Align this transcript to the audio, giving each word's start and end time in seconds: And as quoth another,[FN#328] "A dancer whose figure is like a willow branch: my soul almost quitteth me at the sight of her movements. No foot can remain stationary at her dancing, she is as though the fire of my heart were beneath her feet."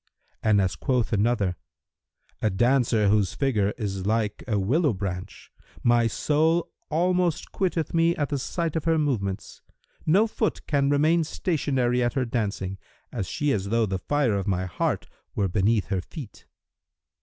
And 0.41 0.59
as 0.59 0.75
quoth 0.75 1.13
another,[FN#328] 1.13 2.47
"A 2.47 2.49
dancer 2.49 3.09
whose 3.09 3.35
figure 3.35 3.71
is 3.77 4.03
like 4.07 4.43
a 4.47 4.57
willow 4.57 4.93
branch: 4.93 5.51
my 5.83 6.07
soul 6.07 6.71
almost 6.89 7.51
quitteth 7.51 7.93
me 7.93 8.15
at 8.15 8.29
the 8.29 8.39
sight 8.39 8.75
of 8.75 8.85
her 8.85 8.97
movements. 8.97 9.61
No 10.07 10.25
foot 10.25 10.65
can 10.65 10.89
remain 10.89 11.23
stationary 11.23 12.01
at 12.01 12.13
her 12.13 12.25
dancing, 12.25 12.79
she 13.21 13.51
is 13.51 13.67
as 13.67 13.69
though 13.69 13.85
the 13.85 13.99
fire 13.99 14.33
of 14.33 14.47
my 14.47 14.65
heart 14.65 15.05
were 15.35 15.47
beneath 15.47 15.89
her 15.89 16.01
feet." 16.01 16.47